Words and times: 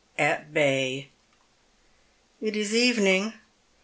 AT 0.17 0.51
BAT. 0.51 1.09
It 2.41 2.55
is 2.57 2.73
evening. 2.73 3.33